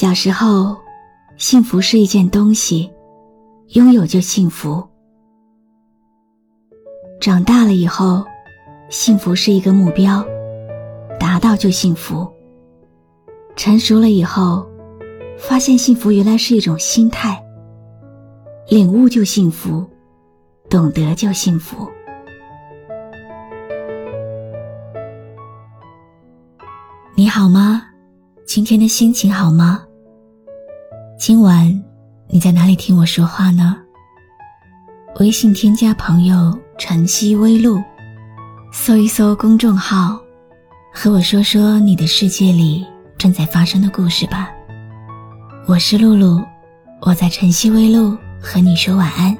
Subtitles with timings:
[0.00, 0.76] 小时候，
[1.38, 2.88] 幸福是一件东西，
[3.70, 4.86] 拥有就幸福。
[7.20, 8.24] 长大了以后，
[8.90, 10.24] 幸福是一个目标，
[11.18, 12.32] 达到就幸福。
[13.56, 14.64] 成熟了以后，
[15.36, 17.44] 发现幸福原来是一种心态，
[18.68, 19.84] 领悟就幸福，
[20.70, 21.90] 懂得就幸福。
[27.16, 27.82] 你好吗？
[28.46, 29.86] 今天的心情好吗？
[31.18, 31.68] 今晚
[32.28, 33.76] 你在哪里听我说话呢？
[35.18, 37.82] 微信添加朋友“晨曦微露”，
[38.72, 40.16] 搜一搜公众号，
[40.94, 42.86] 和我说说你的世界里
[43.18, 44.48] 正在发生的故事吧。
[45.66, 46.40] 我是露露，
[47.00, 49.36] 我在晨曦微露和你说晚安。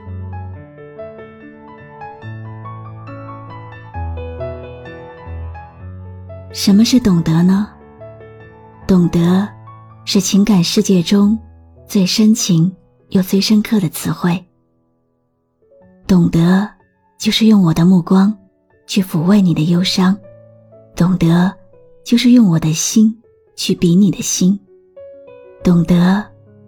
[6.52, 7.68] 什么是懂得呢？
[8.84, 9.48] 懂得，
[10.04, 11.38] 是情感世界中。
[11.88, 12.70] 最深情
[13.08, 14.44] 又最深刻的词汇。
[16.06, 16.68] 懂得，
[17.18, 18.36] 就是用我的目光
[18.86, 20.14] 去抚慰你的忧伤；
[20.94, 21.50] 懂得，
[22.04, 23.18] 就是用我的心
[23.56, 24.58] 去比你的心；
[25.64, 26.22] 懂得，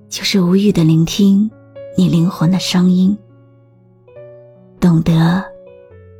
[0.08, 1.50] 就是无语的聆听
[1.98, 3.14] 你灵魂的声音；
[4.80, 5.44] 懂得，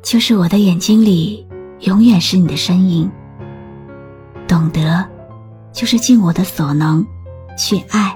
[0.03, 1.43] 就是我的眼睛里
[1.79, 3.09] 永远是你的身影；
[4.47, 5.03] 懂得，
[5.73, 7.03] 就是尽我的所能
[7.57, 8.15] 去爱。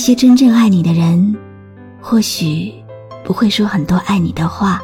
[0.00, 1.36] 那些真正爱你的人，
[2.00, 2.72] 或许
[3.22, 4.80] 不会说很多爱你的话，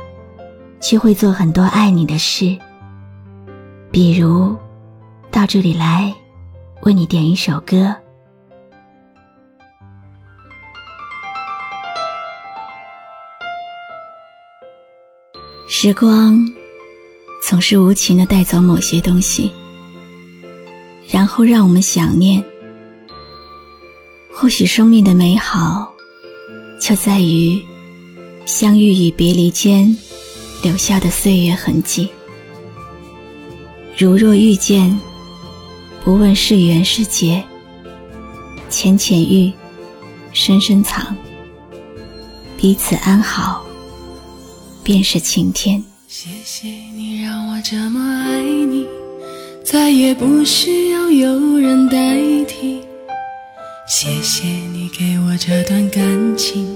[0.78, 2.54] 却会做很多爱你的事。
[3.90, 4.54] 比如，
[5.30, 6.14] 到这里来，
[6.82, 7.96] 为你点一首歌。
[15.66, 16.38] 时光
[17.42, 19.50] 总是无情的带走某些东西，
[21.08, 22.44] 然后让我们想念。
[24.38, 25.90] 或许生命的美好，
[26.78, 27.58] 就在于
[28.44, 29.96] 相遇与别离间
[30.62, 32.06] 留下的岁月痕迹。
[33.96, 35.00] 如若遇见，
[36.04, 37.42] 不问是缘是劫，
[38.68, 39.50] 浅浅遇，
[40.34, 41.16] 深深藏，
[42.58, 43.64] 彼此安好，
[44.84, 45.82] 便是晴天。
[46.08, 48.86] 谢谢你让我这么爱你，
[49.64, 52.85] 再也不需要有人代替。
[53.88, 56.66] 谢谢你给我这段感情，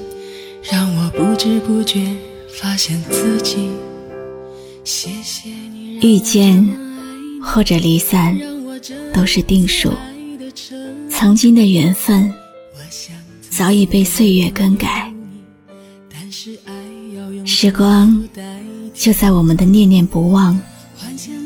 [0.63, 2.17] 让我不知不觉
[2.61, 3.69] 发现自己。
[4.85, 6.65] 谢谢你遇见
[7.43, 8.39] 或者离散
[9.13, 9.93] 都是定数，
[11.11, 12.33] 曾经的缘分
[13.51, 15.13] 早已被岁月更改。
[17.45, 18.23] 时光
[18.95, 20.59] 就在我们的念念不忘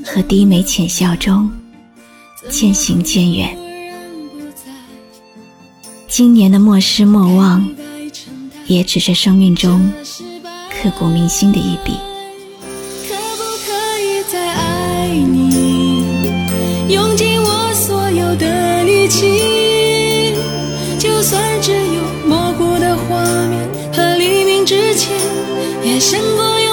[0.05, 1.51] 和低眉浅笑中
[2.51, 3.64] 渐行渐远。
[6.17, 7.69] 今年的莫失莫忘，
[8.69, 9.93] 也只是生命中
[10.71, 11.99] 刻骨铭心的一笔。
[13.09, 16.05] 可不可以再爱你，
[16.89, 20.37] 用尽我所有的力气？
[21.01, 25.11] 就算只有模糊的画面和黎明之前，
[25.83, 26.64] 也胜过。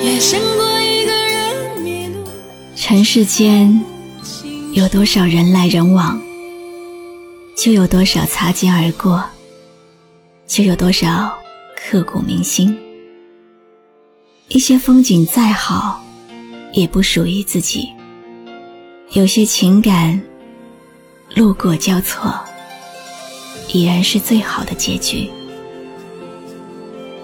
[0.00, 2.24] 也想过一个人迷路
[2.74, 3.80] 尘世间
[4.72, 6.20] 有多少人来人往，
[7.56, 9.22] 就有多少擦肩而过，
[10.46, 11.32] 就有多少
[11.76, 12.76] 刻骨铭心。
[14.48, 16.04] 一些风景再好，
[16.72, 17.88] 也不属于自己；
[19.12, 20.20] 有些情感
[21.34, 22.34] 路过交错，
[23.68, 25.30] 已然是最好的结局。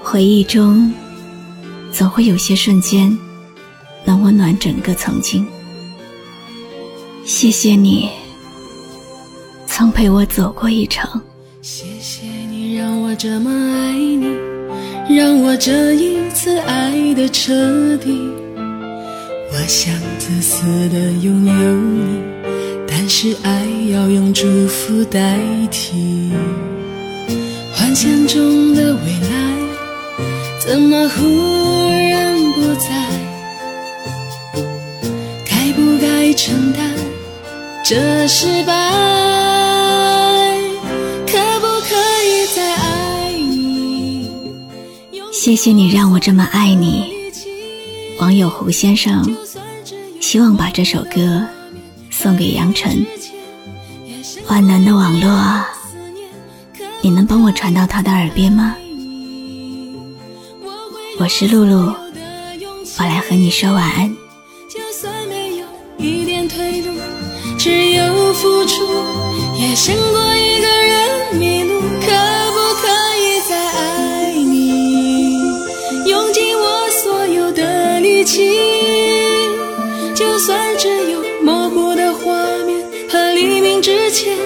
[0.02, 0.90] 回忆中，
[1.92, 3.16] 总会有些瞬间，
[4.04, 5.46] 能温暖整个曾经。
[7.24, 8.08] 谢谢你，
[9.66, 11.08] 曾陪我走过一程。
[11.60, 14.26] 谢谢你让我这么爱你，
[15.14, 18.30] 让我这一次爱的彻底。
[19.50, 22.22] 我想自私的拥有你，
[22.86, 25.38] 但是爱要用祝福代
[25.70, 26.30] 替。
[27.74, 29.47] 幻想中的未来，
[30.68, 31.24] 怎么忽
[32.10, 32.90] 然不在？
[35.46, 36.92] 该不该承担
[37.82, 38.74] 这失败？
[41.26, 44.28] 可不可以再爱你？
[45.32, 47.14] 谢谢你让我这么爱你。
[48.20, 49.24] 网友胡先生
[50.20, 51.46] 希望把这首歌
[52.10, 53.06] 送给杨晨。
[54.48, 55.66] 万能的网络啊，
[57.00, 58.76] 你能帮我传到他的耳边吗？
[61.20, 61.92] 我是露露，
[62.98, 64.16] 我来和你说晚安。
[64.68, 65.66] 就算没有
[65.98, 66.92] 一点退路，
[67.58, 68.86] 只有付出，
[69.58, 71.80] 也胜过一个人迷路。
[71.80, 72.06] 可
[72.52, 72.86] 不可
[73.18, 75.40] 以再爱你？
[76.06, 78.56] 用尽我所有的力气，
[80.14, 82.32] 就算只有模糊的画
[82.64, 82.80] 面
[83.10, 84.38] 和黎明之前，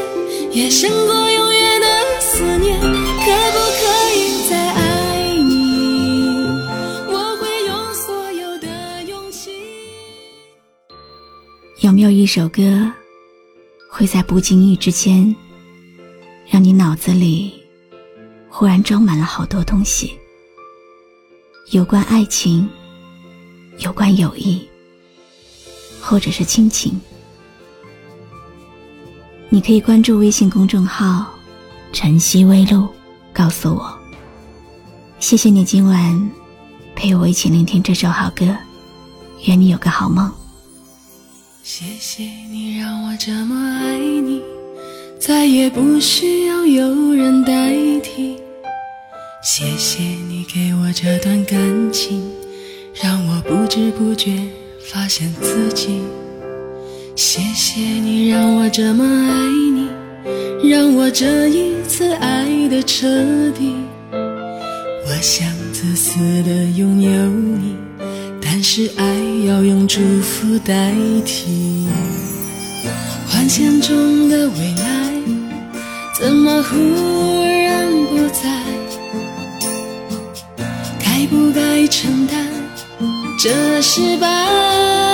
[0.51, 1.31] 也胜过
[11.83, 12.89] 有没有一首歌，
[13.91, 15.35] 会在不经意之间，
[16.49, 17.53] 让你脑子里
[18.49, 20.17] 忽然装满了好多东西？
[21.73, 22.71] 有关爱情，
[23.79, 24.63] 有关友谊，
[26.01, 27.01] 或者是亲情。
[29.49, 31.27] 你可以关注微信公众号
[31.93, 32.87] “晨曦微露”，
[33.35, 33.93] 告诉我。
[35.19, 36.31] 谢谢你今晚
[36.95, 38.57] 陪我一起聆听这首好歌，
[39.47, 40.33] 愿你有个好梦。
[41.65, 44.43] 谢谢你让我这么爱你，
[45.21, 47.73] 再也不需要有人代
[48.03, 48.37] 替。
[49.45, 52.21] 谢谢你给我这段感情，
[53.01, 54.43] 让我不知不觉
[54.91, 56.01] 发现自己。
[57.15, 63.07] 谢谢你让我这么爱你，让我这一次爱的彻
[63.53, 63.73] 底。
[64.13, 67.72] 我想自私的拥有你，
[68.63, 69.05] 是爱
[69.45, 70.95] 要用祝福代
[71.27, 71.89] 替。
[73.27, 75.13] 幻想中的未来，
[76.17, 76.77] 怎么忽
[77.43, 78.63] 然不在？
[81.05, 82.47] 该不该承担
[83.39, 85.12] 这失败？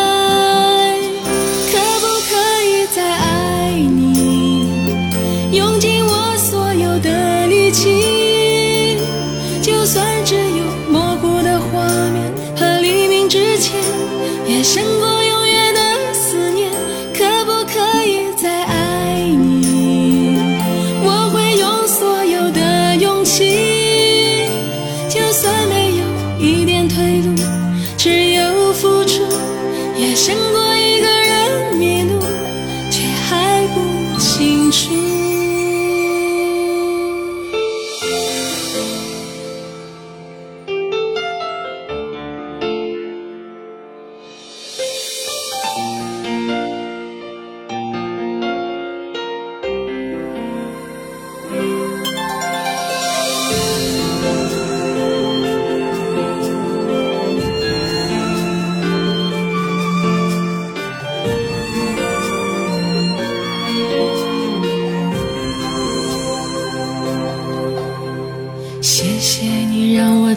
[30.19, 30.68] 胜过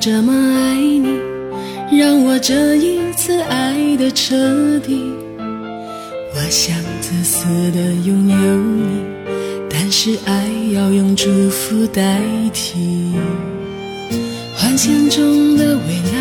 [0.01, 1.15] 这么爱你，
[1.95, 4.35] 让我这一次爱的彻
[4.79, 5.13] 底。
[6.33, 9.05] 我想自私的拥有你，
[9.69, 12.19] 但是爱要用祝福代
[12.51, 13.13] 替。
[14.55, 16.19] 幻想中的未来，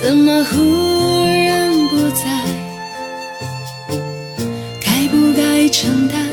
[0.00, 2.40] 怎么忽然不在？
[4.80, 6.24] 该不该承担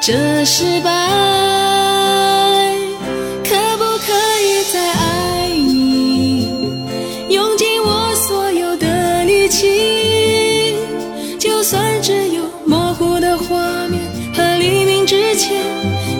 [0.00, 1.55] 这失败？
[15.36, 15.62] 前，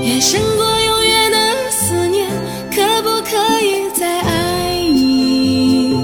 [0.03, 2.29] 也胜过永远的思念。
[2.71, 5.95] 可不可以再爱你？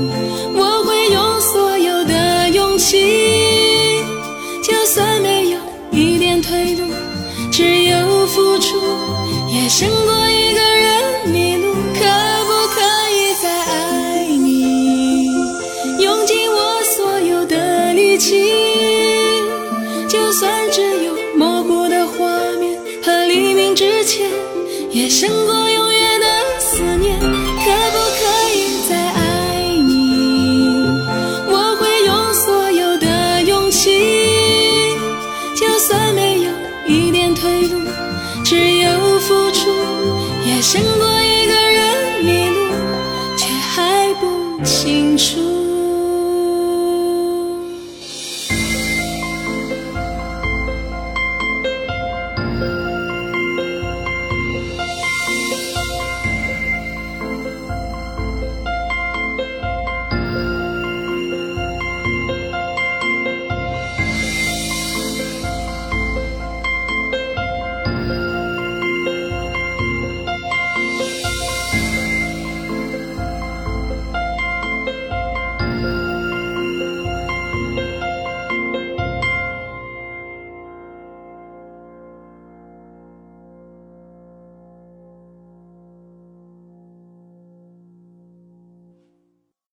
[0.54, 4.02] 我会用所有的勇气，
[4.64, 5.58] 就算没有
[5.90, 6.86] 一点退路，
[7.50, 8.80] 只有付出，
[9.52, 11.74] 也胜过一个人迷路。
[11.94, 12.06] 可
[25.22, 25.61] 胜过